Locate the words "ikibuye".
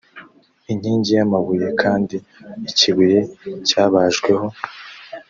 2.69-3.19